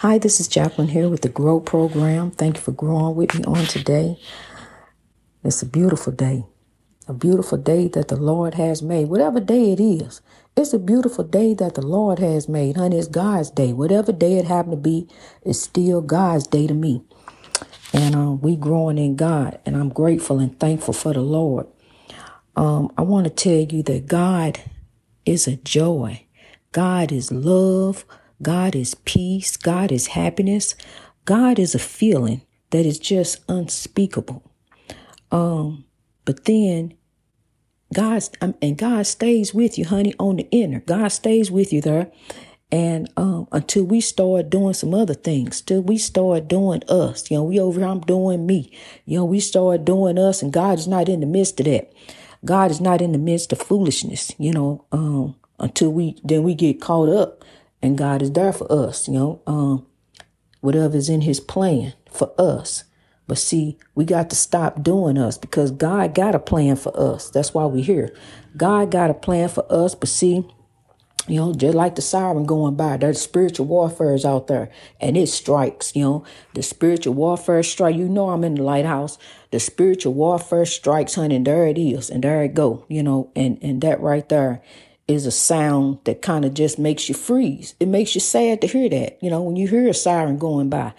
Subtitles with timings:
[0.00, 2.30] Hi, this is Jacqueline here with the Grow Program.
[2.30, 4.18] Thank you for growing with me on today.
[5.42, 6.44] It's a beautiful day,
[7.08, 9.08] a beautiful day that the Lord has made.
[9.08, 10.20] Whatever day it is,
[10.54, 12.76] it's a beautiful day that the Lord has made.
[12.76, 13.72] Honey, it's God's day.
[13.72, 15.08] Whatever day it happened to be,
[15.46, 17.02] it's still God's day to me.
[17.94, 21.68] And um, we growing in God, and I'm grateful and thankful for the Lord.
[22.54, 24.60] Um, I want to tell you that God
[25.24, 26.26] is a joy.
[26.72, 28.04] God is love.
[28.42, 29.56] God is peace.
[29.56, 30.74] God is happiness.
[31.24, 34.42] God is a feeling that is just unspeakable.
[35.30, 35.84] Um,
[36.24, 36.94] but then
[37.94, 40.80] God's um, and God stays with you, honey, on the inner.
[40.80, 42.10] God stays with you there.
[42.72, 47.36] And um, until we start doing some other things, till we start doing us, you
[47.36, 48.72] know, we over here, I'm doing me.
[49.04, 51.92] You know, we start doing us, and God is not in the midst of that.
[52.44, 56.54] God is not in the midst of foolishness, you know, um, until we then we
[56.54, 57.44] get caught up
[57.82, 59.86] and God is there for us, you know, um,
[60.60, 62.84] whatever is in his plan for us.
[63.28, 67.30] But see, we got to stop doing us because God got a plan for us.
[67.30, 68.14] That's why we're here.
[68.56, 70.44] God got a plan for us, but see,
[71.28, 75.16] you know, just like the siren going by, there's spiritual warfare is out there and
[75.16, 76.24] it strikes, you know,
[76.54, 77.96] the spiritual warfare strike.
[77.96, 79.18] You know, I'm in the lighthouse.
[79.50, 82.10] The spiritual warfare strikes, honey, and there it is.
[82.10, 84.62] And there it go, you know, and, and that right there
[85.08, 87.74] is a sound that kind of just makes you freeze.
[87.78, 89.22] It makes you sad to hear that.
[89.22, 90.92] You know, when you hear a siren going by,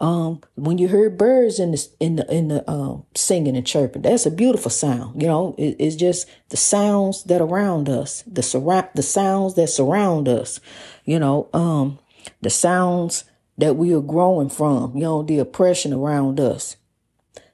[0.00, 4.02] um, when you hear birds in the in the in the um, singing and chirping,
[4.02, 5.20] that's a beautiful sound.
[5.20, 9.68] You know, it, it's just the sounds that around us, the surround the sounds that
[9.68, 10.60] surround us.
[11.04, 11.98] You know, um,
[12.40, 13.24] the sounds
[13.56, 14.94] that we are growing from.
[14.94, 16.76] You know, the oppression around us,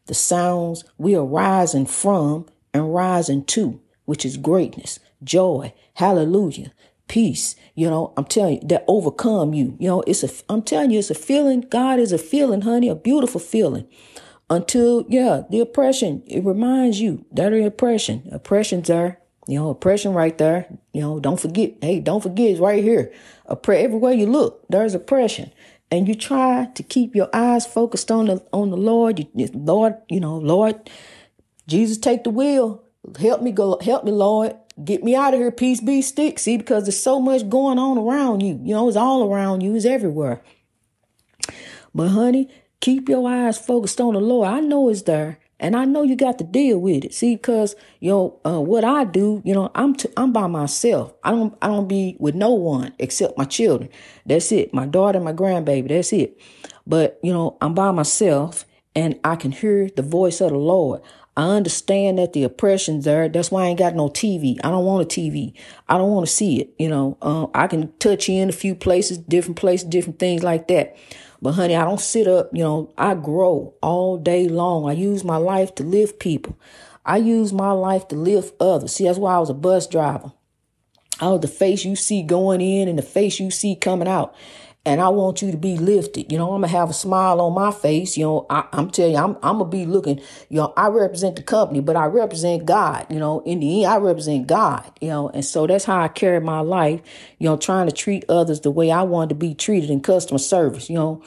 [0.05, 2.45] the sounds we are rising from
[2.75, 6.73] and rising to, which is greatness joy, hallelujah,
[7.09, 7.57] peace.
[7.75, 9.77] You know, I'm telling you that overcome you.
[9.81, 11.63] You know, it's a, I'm telling you, it's a feeling.
[11.63, 13.87] God is a feeling, honey, a beautiful feeling.
[14.51, 19.19] Until, yeah, the oppression, it reminds you that the oppression, oppression's there.
[19.47, 20.67] You know, oppression right there.
[20.93, 21.75] You know, don't forget.
[21.83, 23.13] Hey, don't forget, it's right here.
[23.49, 25.53] Oppre- everywhere you look, there's oppression
[25.91, 29.27] and you try to keep your eyes focused on the on the Lord.
[29.35, 30.91] You, Lord, you know, Lord,
[31.69, 32.83] Jesus, take the wheel.
[33.19, 33.79] Help me go.
[33.81, 34.57] Help me, Lord.
[34.83, 36.39] Get me out of here, peace be stick.
[36.39, 38.61] See, because there's so much going on around you.
[38.63, 40.43] You know, it's all around you, it's everywhere.
[41.95, 42.49] But honey,
[42.81, 44.49] keep your eyes focused on the Lord.
[44.49, 45.39] I know it's there.
[45.61, 47.15] And I know you got to deal with it.
[47.15, 49.41] See, because you know uh, what I do.
[49.45, 51.15] You know, I'm I'm by myself.
[51.23, 53.89] I don't I don't be with no one except my children.
[54.27, 54.75] That's it.
[54.75, 55.89] My daughter, my grandbaby.
[55.89, 56.39] That's it.
[56.87, 61.03] But you know, I'm by myself, and I can hear the voice of the Lord.
[61.37, 63.29] I understand that the oppression's there.
[63.29, 64.59] That's why I ain't got no TV.
[64.63, 65.53] I don't want a TV.
[65.89, 66.75] I don't want to see it.
[66.79, 70.69] You know, uh, I can touch in a few places, different places, different things like
[70.69, 70.97] that.
[71.43, 72.51] But honey, I don't sit up.
[72.53, 74.89] You know, I grow all day long.
[74.89, 76.57] I use my life to lift people.
[77.05, 78.93] I use my life to lift others.
[78.93, 80.33] See, that's why I was a bus driver.
[81.21, 84.35] I was the face you see going in and the face you see coming out
[84.87, 86.31] and I want you to be lifted.
[86.31, 88.17] You know, I'm gonna have a smile on my face.
[88.17, 90.19] You know, I, am telling you, I'm, I'm gonna be looking.
[90.51, 93.07] You know, I represent the company, but I represent God.
[93.09, 94.91] You know, in the end, I represent God.
[95.01, 97.01] You know, and so that's how I carry my life.
[97.39, 100.39] You know, trying to treat others the way I want to be treated in customer
[100.39, 100.91] service.
[100.91, 101.23] You know,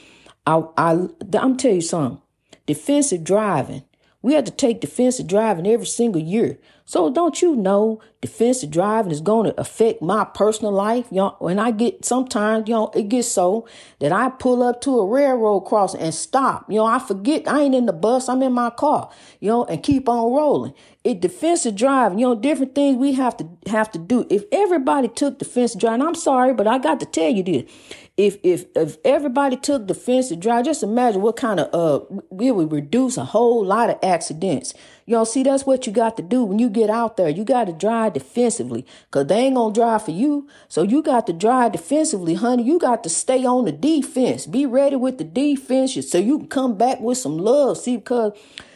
[0.45, 2.21] I, I, I'm telling you something.
[2.67, 3.83] Defensive driving.
[4.21, 6.57] We have to take defensive driving every single year.
[6.85, 11.05] So don't you know defensive driving is going to affect my personal life?
[11.11, 13.67] You know, when I get sometimes, you know, it gets so
[13.99, 16.65] that I pull up to a railroad crossing and stop.
[16.69, 19.09] You know, I forget I ain't in the bus, I'm in my car,
[19.41, 20.73] you know, and keep on rolling.
[21.03, 24.25] It defensive driving, you know, different things we have to have to do.
[24.29, 27.71] If everybody took defensive driving, I'm sorry, but I got to tell you this
[28.17, 32.71] if if if everybody took defensive drive, just imagine what kind of uh we would
[32.71, 34.73] reduce a whole lot of accidents.
[35.05, 37.29] Y'all see that's what you got to do when you get out there.
[37.29, 40.49] You got to drive defensively because they ain't gonna drive for you.
[40.67, 42.63] So you got to drive defensively, honey.
[42.63, 44.47] You got to stay on the defense.
[44.47, 47.77] Be ready with the defense so you can come back with some love.
[47.77, 48.33] See, because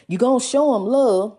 [0.07, 1.37] you gonna show them love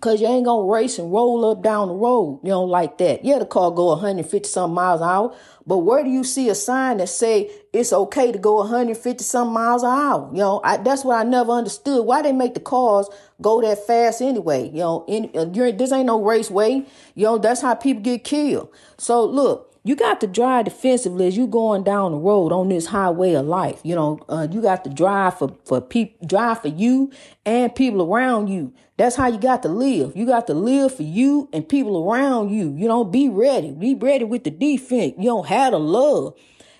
[0.00, 3.24] Cause you ain't gonna race and roll up down the road, you know, like that.
[3.24, 5.34] Yeah, the car go 150 some miles an hour,
[5.68, 9.52] but where do you see a sign that say it's okay to go 150 some
[9.52, 10.30] miles an hour?
[10.32, 12.06] You know, I, that's what I never understood.
[12.06, 13.06] Why they make the cars
[13.42, 14.70] go that fast anyway?
[14.70, 16.86] You know, in, uh, this ain't no raceway.
[17.14, 18.70] You know, that's how people get killed.
[18.96, 22.86] So look, you got to drive defensively as you going down the road on this
[22.86, 23.80] highway of life.
[23.82, 27.10] You know, uh, you got to drive for for people, drive for you
[27.46, 28.72] and people around you.
[28.96, 30.16] That's how you got to live.
[30.16, 32.74] You got to live for you and people around you.
[32.76, 33.70] You know, be ready.
[33.70, 35.14] Be ready with the defense.
[35.18, 36.34] You don't have the love.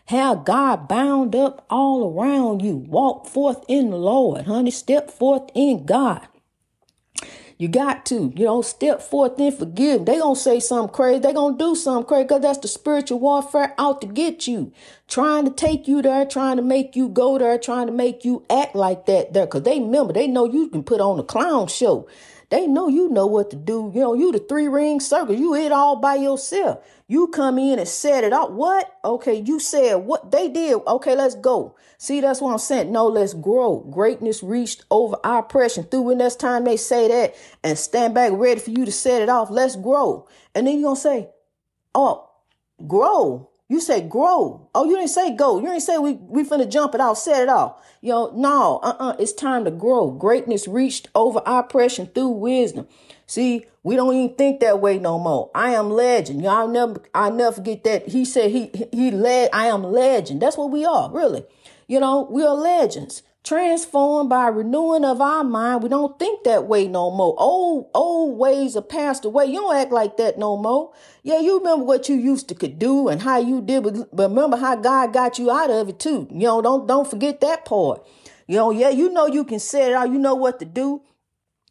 [0.07, 2.77] Have God bound up all around you.
[2.77, 4.71] Walk forth in the Lord, honey.
[4.71, 6.27] Step forth in God.
[7.59, 10.05] You got to, you know, step forth and forgive.
[10.05, 11.19] They gonna say something crazy.
[11.19, 14.73] They gonna do something crazy because that's the spiritual warfare out to get you,
[15.09, 18.45] trying to take you there, trying to make you go there, trying to make you
[18.49, 19.49] act like that there.
[19.49, 22.07] Cause they remember, they know you can put on a clown show.
[22.51, 23.93] They know you know what to do.
[23.95, 25.35] You know, you the three ring circle.
[25.35, 26.83] You it all by yourself.
[27.07, 28.51] You come in and set it up.
[28.53, 28.91] What?
[29.05, 30.79] Okay, you said what they did.
[30.87, 31.77] Okay, let's go.
[31.99, 32.91] See, that's what I'm saying.
[32.91, 33.81] No, let's grow.
[33.91, 35.85] Greatness reached over oppression.
[35.85, 39.21] Through when that's time they say that and stand back ready for you to set
[39.21, 39.51] it off.
[39.51, 40.27] Let's grow.
[40.55, 41.29] And then you're gonna say,
[41.95, 42.31] Oh,
[42.87, 43.48] grow.
[43.71, 44.67] You say grow.
[44.75, 45.61] Oh, you didn't say go.
[45.61, 47.85] You didn't say we we finna jump it off, set it off.
[48.01, 49.17] Know, no, uh-uh.
[49.19, 50.11] It's time to grow.
[50.11, 52.89] Greatness reached over oppression through wisdom.
[53.27, 55.51] See, we don't even think that way no more.
[55.55, 56.43] I am legend.
[56.43, 58.09] Y'all never I never forget that.
[58.09, 60.41] He said he he led I am legend.
[60.41, 61.45] That's what we are, really.
[61.87, 65.83] You know, we are legends transformed by renewing of our mind.
[65.83, 67.35] We don't think that way no more.
[67.39, 69.47] Old old ways are passed away.
[69.47, 70.93] You don't act like that no more.
[71.23, 74.59] Yeah, you remember what you used to could do and how you did, but remember
[74.59, 76.29] how God got you out of it too.
[76.31, 78.07] You know, don't don't forget that part.
[78.47, 80.11] You know, yeah, you know you can set it out.
[80.11, 81.01] You know what to do.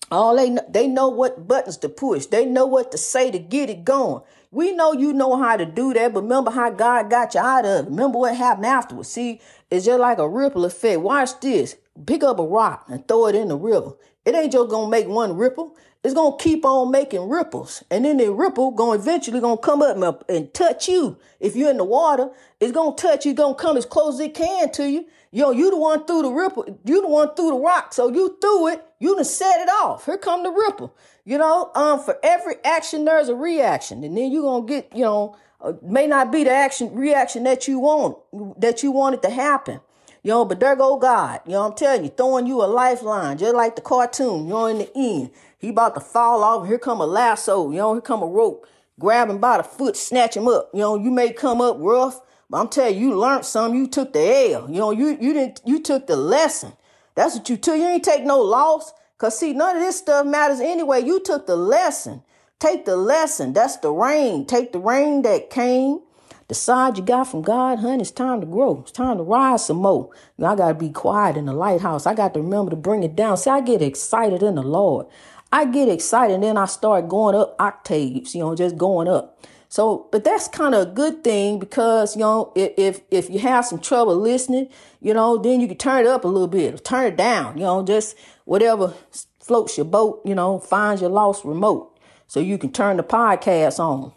[0.10, 2.26] All they they know what buttons to push.
[2.26, 4.24] They know what to say to get it going.
[4.52, 7.66] We know you know how to do that, but remember how God got you out
[7.66, 7.90] of it.
[7.90, 9.10] Remember what happened afterwards.
[9.10, 11.02] See, it's just like a ripple effect.
[11.02, 11.76] Watch this.
[12.06, 13.94] Pick up a rock and throw it in the river.
[14.26, 15.76] It ain't just gonna make one ripple.
[16.04, 17.84] It's gonna keep on making ripples.
[17.92, 21.18] And then the ripple gonna eventually gonna come up and touch you.
[21.40, 22.30] If you're in the water,
[22.60, 25.06] it's gonna touch you, gonna come as close as it can to you.
[25.32, 27.94] Yo, you the one threw the ripple, you the one threw the rock.
[27.94, 30.06] So you threw it, you done set it off.
[30.06, 30.96] Here come the ripple.
[31.28, 34.02] You know, um, for every action, there's a reaction.
[34.06, 37.68] And then you're gonna get, you know, uh, may not be the action reaction that
[37.68, 38.18] you want
[38.62, 39.82] that you want it to happen.
[40.24, 41.42] You know, but there go God.
[41.46, 44.48] You know, I'm telling you, throwing you a lifeline, just like the cartoon.
[44.48, 46.66] You're in the end, he about to fall off.
[46.66, 47.72] Here come a lasso.
[47.72, 48.66] You know, here come a rope.
[48.98, 50.70] Grab him by the foot, snatch him up.
[50.74, 53.78] You know, you may come up rough, but I'm telling you, you learned something.
[53.78, 54.70] You took the L.
[54.70, 56.72] You know, you you didn't you took the lesson.
[57.16, 57.76] That's what you took.
[57.76, 58.94] You ain't take no loss.
[59.18, 61.02] Cause see, none of this stuff matters anyway.
[61.02, 62.22] You took the lesson.
[62.60, 63.54] Take the lesson.
[63.54, 64.46] That's the rain.
[64.46, 66.02] Take the rain that came.
[66.48, 68.80] The side you got from God, honey, it's time to grow.
[68.80, 70.10] It's time to rise some more.
[70.38, 72.06] Know, I got to be quiet in the lighthouse.
[72.06, 73.38] I got to remember to bring it down.
[73.38, 75.08] See, I get excited in the Lord.
[75.52, 79.40] I get excited and then I start going up octaves, you know, just going up.
[79.70, 83.66] So, but that's kind of a good thing because, you know, if, if you have
[83.66, 84.70] some trouble listening,
[85.02, 87.58] you know, then you can turn it up a little bit or turn it down,
[87.58, 88.16] you know, just
[88.46, 88.94] whatever
[89.40, 91.98] floats your boat, you know, finds your lost remote.
[92.28, 94.14] So you can turn the podcast on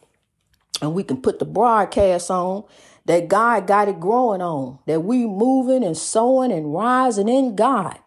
[0.80, 2.64] and we can put the broadcast on
[3.06, 7.98] that God got it growing on, that we moving and sowing and rising in God.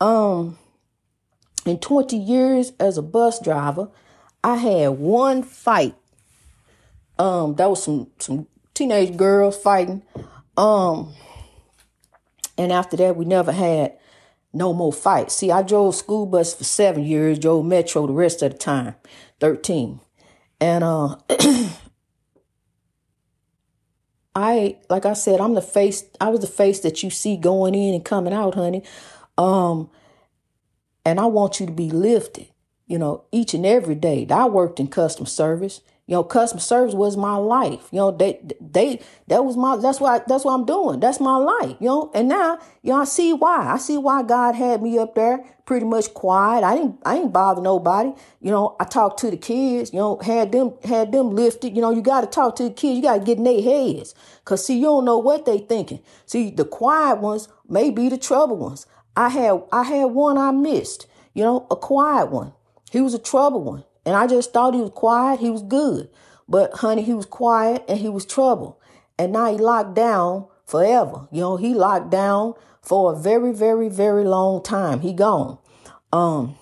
[0.00, 0.58] Um,
[1.66, 3.90] in 20 years as a bus driver,
[4.42, 5.94] I had one fight.
[7.20, 10.02] Um, that was some some teenage girls fighting.
[10.56, 11.12] Um,
[12.56, 13.98] and after that, we never had
[14.54, 15.36] no more fights.
[15.36, 18.94] See, I drove school bus for seven years, drove metro the rest of the time,
[19.38, 20.00] 13.
[20.62, 21.16] And uh
[24.34, 27.74] I like I said, I'm the face I was the face that you see going
[27.74, 28.82] in and coming out, honey.
[29.36, 29.90] Um
[31.04, 32.48] and I want you to be lifted,
[32.86, 34.26] you know, each and every day.
[34.30, 35.82] I worked in customer service.
[36.10, 37.86] You know, customer service was my life.
[37.92, 40.98] You know, they they that was my that's I, that's what I'm doing.
[40.98, 41.76] That's my life.
[41.78, 43.72] You know, and now you know I see why.
[43.72, 46.64] I see why God had me up there pretty much quiet.
[46.64, 48.10] I didn't I ain't bother nobody.
[48.40, 49.92] You know, I talked to the kids.
[49.92, 51.76] You know, had them had them lifted.
[51.76, 52.96] You know, you got to talk to the kids.
[52.96, 54.12] You got to get in their heads.
[54.44, 56.00] Cause see, you don't know what they thinking.
[56.26, 58.84] See, the quiet ones may be the trouble ones.
[59.14, 61.06] I had I had one I missed.
[61.34, 62.52] You know, a quiet one.
[62.90, 63.84] He was a trouble one.
[64.04, 66.08] And I just thought he was quiet, he was good.
[66.48, 68.80] But honey, he was quiet and he was trouble.
[69.18, 71.28] And now he locked down forever.
[71.30, 75.00] You know, he locked down for a very, very, very long time.
[75.00, 75.58] He gone.
[76.12, 76.56] Um,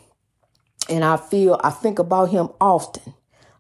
[0.88, 3.14] and I feel I think about him often.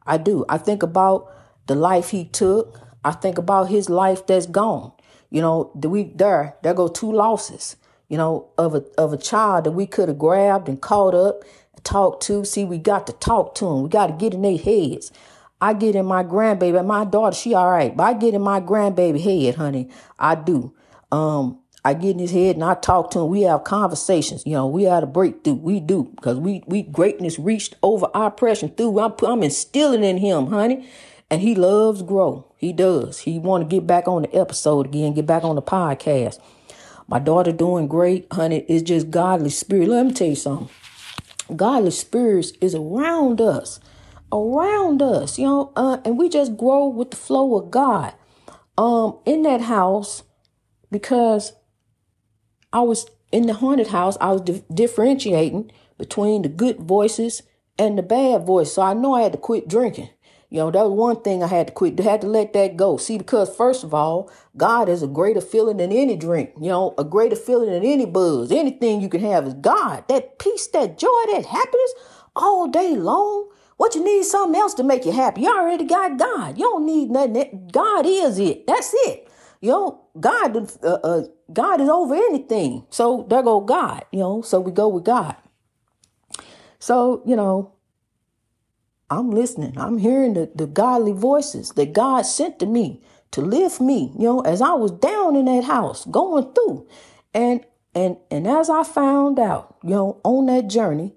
[0.06, 0.44] I do.
[0.48, 1.30] I think about
[1.66, 2.80] the life he took.
[3.04, 4.92] I think about his life that's gone.
[5.30, 7.76] You know, the week there, there go two losses,
[8.08, 11.44] you know, of a of a child that we could have grabbed and caught up
[11.82, 12.44] talk to.
[12.44, 13.82] See, we got to talk to them.
[13.82, 15.12] We got to get in their heads.
[15.60, 18.60] I get in my grandbaby, my daughter, she all right, but I get in my
[18.60, 19.88] grandbaby head, honey.
[20.18, 20.72] I do.
[21.10, 23.28] Um, I get in his head and I talk to him.
[23.28, 24.44] We have conversations.
[24.46, 25.54] You know, we had a breakthrough.
[25.54, 29.00] We do because we we greatness reached over our oppression through.
[29.00, 30.88] I'm I'm instilling in him, honey.
[31.30, 32.52] And he loves grow.
[32.56, 33.20] He does.
[33.20, 36.38] He want to get back on the episode again, get back on the podcast.
[37.06, 38.64] My daughter doing great, honey.
[38.68, 39.88] It's just godly spirit.
[39.88, 40.68] Let me tell you something.
[41.54, 43.80] Godly spirits is around us,
[44.32, 48.14] around us, you know, uh, and we just grow with the flow of God.
[48.76, 50.22] Um, in that house,
[50.90, 51.52] because
[52.72, 57.42] I was in the haunted house, I was di- differentiating between the good voices
[57.78, 58.72] and the bad voice.
[58.72, 60.10] So I know I had to quit drinking.
[60.50, 62.00] You know, that was one thing I had to quit.
[62.00, 62.96] I had to let that go.
[62.96, 66.52] See, because first of all, God is a greater feeling than any drink.
[66.58, 68.50] You know, a greater feeling than any buzz.
[68.50, 70.04] Anything you can have is God.
[70.08, 71.94] That peace, that joy, that happiness
[72.34, 73.50] all day long.
[73.76, 75.42] What you need something else to make you happy.
[75.42, 76.58] You already got God.
[76.58, 77.68] You don't need nothing.
[77.70, 78.66] God is it.
[78.66, 79.28] That's it.
[79.60, 82.86] You know, God, uh, uh, God is over anything.
[82.90, 84.04] So there go God.
[84.12, 85.36] You know, so we go with God.
[86.78, 87.72] So you know,
[89.10, 89.78] I'm listening.
[89.78, 94.24] I'm hearing the, the godly voices that God sent to me to lift me, you
[94.24, 96.86] know, as I was down in that house going through.
[97.34, 101.14] And and and as I found out, you know, on that journey,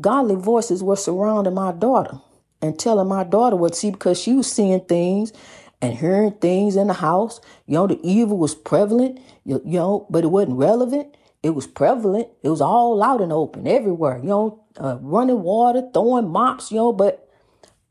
[0.00, 2.20] godly voices were surrounding my daughter
[2.60, 5.32] and telling my daughter what see because she was seeing things
[5.80, 7.40] and hearing things in the house.
[7.66, 11.16] You know, the evil was prevalent, you, you know, but it wasn't relevant.
[11.42, 12.28] It was prevalent.
[12.42, 14.18] It was all out and open everywhere.
[14.18, 17.28] You know, uh, running water, throwing mops, you know, but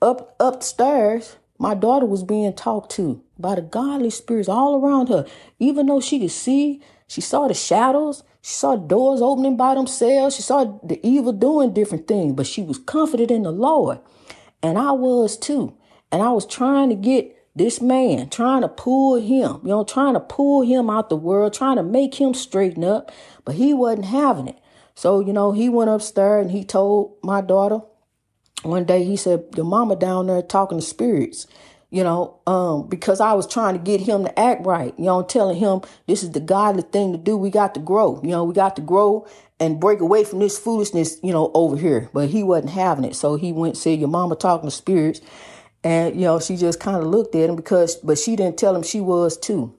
[0.01, 5.27] up upstairs, my daughter was being talked to by the godly spirits all around her.
[5.59, 10.35] Even though she could see, she saw the shadows, she saw doors opening by themselves,
[10.35, 13.99] she saw the evil doing different things, but she was comforted in the Lord.
[14.63, 15.75] And I was too.
[16.11, 20.13] And I was trying to get this man, trying to pull him, you know, trying
[20.13, 23.11] to pull him out the world, trying to make him straighten up,
[23.43, 24.57] but he wasn't having it.
[24.95, 27.81] So, you know, he went upstairs and he told my daughter
[28.63, 31.47] one day, he said, Your mama down there talking to spirits,
[31.89, 35.23] you know, um, because I was trying to get him to act right, you know,
[35.23, 37.35] telling him this is the godly thing to do.
[37.35, 39.27] We got to grow, you know, we got to grow
[39.59, 42.09] and break away from this foolishness, you know, over here.
[42.13, 43.15] But he wasn't having it.
[43.15, 45.21] So he went and said, Your mama talking to spirits.
[45.83, 48.75] And, you know, she just kind of looked at him because, but she didn't tell
[48.75, 49.75] him she was too.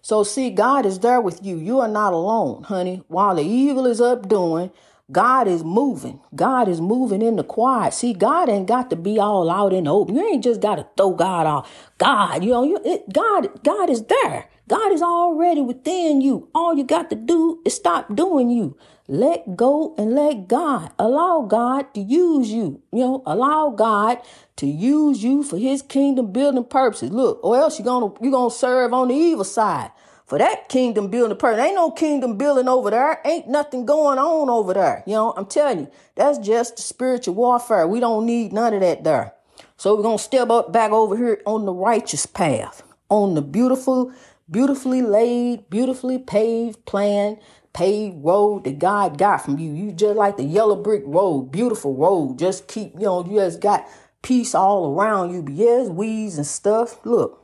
[0.00, 1.56] So, see, God is there with you.
[1.56, 3.04] You are not alone, honey.
[3.06, 4.72] While the evil is up doing,
[5.12, 6.20] God is moving.
[6.34, 7.94] God is moving in the quiet.
[7.94, 10.16] See, God ain't got to be all out in the open.
[10.16, 11.90] You ain't just got to throw God off.
[11.98, 14.48] God, you know, you, it, God, God is there.
[14.68, 16.48] God is already within you.
[16.54, 18.76] All you got to do is stop doing you.
[19.12, 20.90] Let go and let God.
[20.98, 22.80] Allow God to use you.
[22.90, 24.22] You know, allow God
[24.56, 27.10] to use you for his kingdom building purposes.
[27.10, 29.90] Look, or else you're gonna you're gonna serve on the evil side.
[30.24, 31.62] For that kingdom building purpose.
[31.62, 33.20] Ain't no kingdom building over there.
[33.26, 35.02] Ain't nothing going on over there.
[35.06, 37.86] You know, I'm telling you, that's just spiritual warfare.
[37.86, 39.34] We don't need none of that there.
[39.76, 44.10] So we're gonna step up back over here on the righteous path, on the beautiful,
[44.50, 47.36] beautifully laid, beautifully paved plan
[47.72, 49.72] paved road that God got from you.
[49.72, 52.38] You just like the yellow brick road, beautiful road.
[52.38, 53.86] Just keep, you know, you just got
[54.22, 55.42] peace all around you.
[55.42, 57.04] But yes, weeds and stuff.
[57.04, 57.42] Look,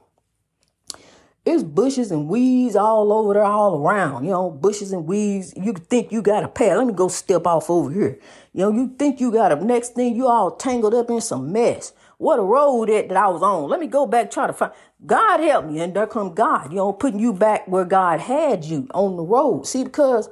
[1.44, 4.25] it's bushes and weeds all over there, all around.
[4.25, 5.54] You know, bushes and weeds.
[5.56, 6.76] You think you got a path.
[6.76, 8.18] Let me go step off over here.
[8.52, 11.50] You know, you think you got a next thing, you all tangled up in some
[11.50, 11.92] mess.
[12.18, 13.70] What a road that, that I was on.
[13.70, 14.73] Let me go back, try to find.
[15.05, 15.81] God help me.
[15.81, 19.23] And there come God, you know, putting you back where God had you on the
[19.23, 19.67] road.
[19.67, 20.28] See, because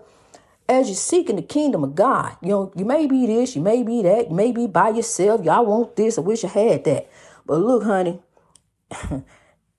[0.68, 3.82] as you're seeking the kingdom of God, you know, you may be this, you may
[3.82, 5.44] be that, you may be by yourself.
[5.44, 6.18] Y'all want this.
[6.18, 7.08] I wish I had that.
[7.46, 8.20] But look, honey,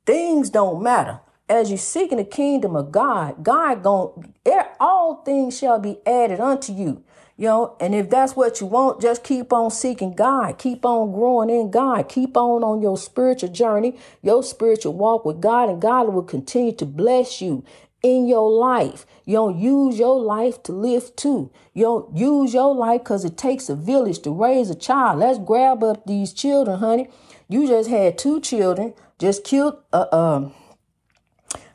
[0.06, 1.20] things don't matter.
[1.50, 4.34] As you're seeking the kingdom of God, God going
[4.80, 7.04] all things shall be added unto you.
[7.40, 10.58] You know, and if that's what you want, just keep on seeking God.
[10.58, 12.10] Keep on growing in God.
[12.10, 16.72] Keep on on your spiritual journey, your spiritual walk with God, and God will continue
[16.74, 17.64] to bless you
[18.02, 19.06] in your life.
[19.26, 21.52] You don't use your life to live too.
[21.74, 25.20] You don't use your life because it takes a village to raise a child.
[25.20, 27.10] Let's grab up these children, honey.
[27.50, 30.54] You just had two children, just killed uh, um,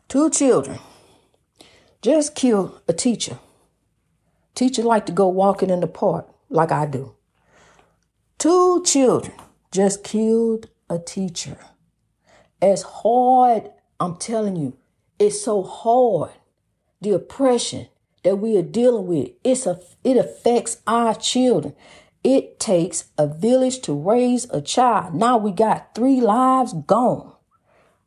[0.08, 0.78] two children,
[2.02, 3.38] just killed a teacher.
[4.56, 7.14] Teacher like to go walking in the park like I do.
[8.38, 9.36] Two children
[9.70, 11.56] just killed a teacher.
[12.60, 14.76] As hard, I'm telling you,
[15.18, 16.32] it's so hard.
[17.00, 17.86] The oppression
[18.24, 21.74] that we are dealing with, it's a, it affects our children.
[22.24, 25.14] It takes a village to raise a child.
[25.14, 27.32] Now we got three lives gone.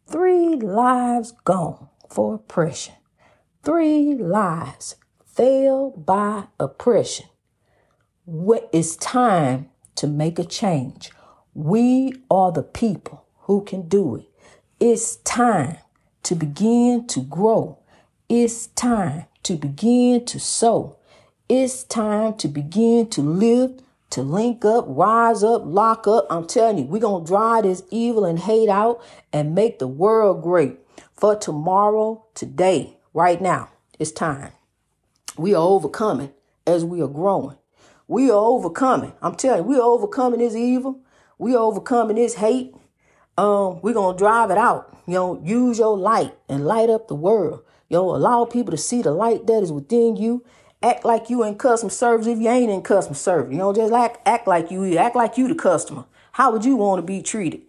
[0.05, 2.95] Three lives gone for oppression.
[3.65, 4.95] Three lives
[5.25, 7.25] fell by oppression.
[8.25, 11.10] What is time to make a change?
[11.55, 14.25] We are the people who can do it.
[14.79, 15.77] It's time
[16.22, 17.79] to begin to grow.
[18.29, 21.00] It's time to begin to sow.
[21.50, 23.79] It's time to begin to live,
[24.12, 26.27] to link up, rise up, lock up.
[26.29, 29.01] I'm telling you, we're going to drive this evil and hate out
[29.34, 30.77] and make the world great
[31.15, 33.69] for tomorrow, today, right now.
[33.98, 34.51] It's time.
[35.38, 36.34] We are overcoming
[36.67, 37.57] as we are growing.
[38.07, 39.13] We are overcoming.
[39.22, 41.00] I'm telling you, we are overcoming this evil.
[41.39, 42.75] We are overcoming this hate.
[43.38, 44.95] Um, we're gonna drive it out.
[45.07, 47.63] You know, use your light and light up the world.
[47.89, 50.43] You know, allow people to see the light that is within you.
[50.84, 53.51] Act like you in customer service if you ain't in customer service.
[53.51, 56.05] You know, just like act like you act like you the customer.
[56.34, 57.62] How would you want to be treated?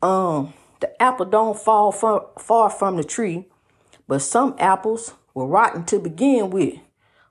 [0.00, 3.46] Um, the apple don't fall from far from the tree,
[4.06, 6.78] but some apples were rotten to begin with.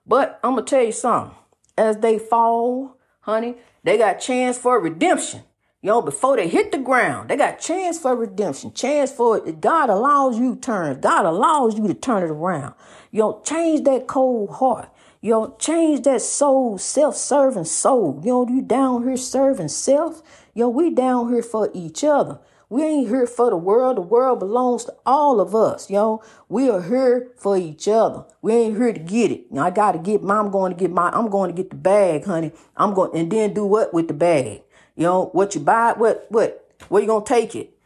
[0.06, 1.36] But I'm gonna tell you something.
[1.78, 5.44] As they fall, honey, they got chance for redemption.
[5.82, 9.40] You know, before they hit the ground, they got chance for redemption, chance for.
[9.40, 11.02] God allows you turn.
[11.02, 12.76] God allows you to turn it around.
[13.10, 14.90] You know, change that cold heart.
[15.22, 18.22] You know, change that soul, self-serving soul.
[18.24, 20.22] You know, you down here serving self.
[20.54, 22.40] You know, we down here for each other.
[22.72, 23.98] We ain't here for the world.
[23.98, 26.24] The world belongs to all of us, yo.
[26.48, 28.24] We are here for each other.
[28.42, 29.48] We ain't here to get it.
[29.60, 32.24] I gotta get my, I'm going to get my, I'm going to get the bag,
[32.24, 32.54] honey.
[32.78, 34.62] I'm going, and then do what with the bag?
[34.96, 37.78] You know, what you buy, what, what, where you gonna take it?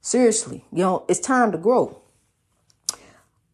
[0.00, 2.00] Seriously, you know, it's time to grow.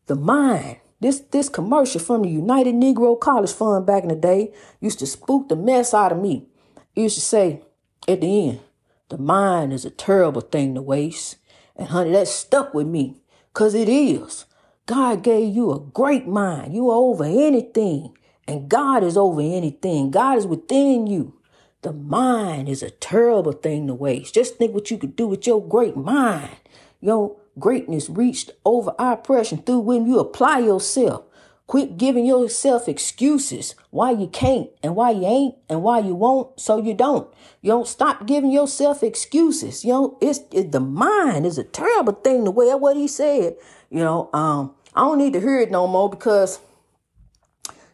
[0.06, 4.54] The mind, this this commercial from the United Negro College Fund back in the day
[4.80, 6.46] used to spook the mess out of me.
[6.94, 7.62] It used to say
[8.06, 8.60] at the end,
[9.08, 11.36] the mind is a terrible thing to waste.
[11.76, 13.16] And honey, that stuck with me.
[13.52, 14.46] Cause it is.
[14.86, 16.74] God gave you a great mind.
[16.74, 18.16] You are over anything.
[18.48, 20.10] And God is over anything.
[20.10, 21.34] God is within you.
[21.82, 24.34] The mind is a terrible thing to waste.
[24.34, 26.56] Just think what you could do with your great mind.
[27.00, 31.24] Your greatness reached over our oppression through when you apply yourself.
[31.66, 36.60] Quit giving yourself excuses why you can't and why you ain't and why you won't
[36.60, 37.28] so you don't.
[37.60, 39.84] You don't stop giving yourself excuses.
[39.84, 43.56] You know, it's it, the mind is a terrible thing the way what he said.
[43.90, 46.60] You know, um, I don't need to hear it no more because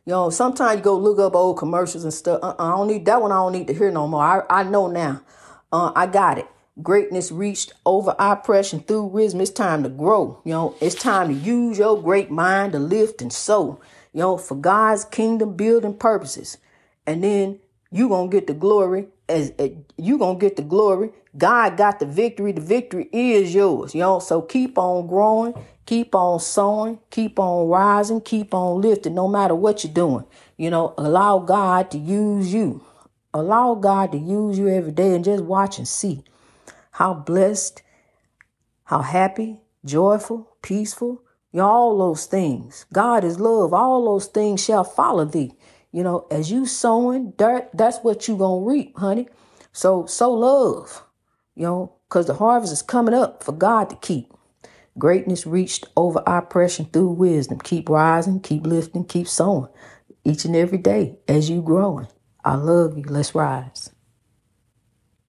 [0.04, 2.40] you know, sometimes you go look up old commercials and stuff.
[2.42, 3.30] Uh-uh, I don't need that one.
[3.30, 4.22] I don't need to hear no more.
[4.22, 5.22] I, I know now.
[5.72, 6.46] Uh, I got it.
[6.80, 9.40] Greatness reached over oppression through wisdom.
[9.40, 10.40] It's time to grow.
[10.44, 13.80] You know, it's time to use your great mind to lift and sow.
[14.12, 16.56] You know, for God's kingdom building purposes.
[17.06, 21.10] And then you gonna get the glory as, as you gonna get the glory.
[21.36, 22.52] God got the victory.
[22.52, 23.94] The victory is yours.
[23.94, 25.54] You know, so keep on growing
[25.84, 30.24] Keep on sowing, keep on rising, keep on lifting, no matter what you're doing.
[30.56, 32.84] You know, allow God to use you.
[33.34, 36.22] Allow God to use you every day and just watch and see
[36.92, 37.82] how blessed,
[38.84, 42.86] how happy, joyful, peaceful—you all those things.
[42.92, 43.74] God is love.
[43.74, 45.52] All those things shall follow thee.
[45.90, 49.28] You know, as you sowing dirt, that's what you gonna reap, honey.
[49.72, 51.04] So sow love,
[51.54, 54.32] you know, because the harvest is coming up for God to keep.
[54.98, 57.58] Greatness reached over oppression through wisdom.
[57.58, 59.68] Keep rising, keep lifting, keep sowing
[60.24, 62.08] each and every day as you growing.
[62.44, 63.04] I love you.
[63.04, 63.91] Let's rise.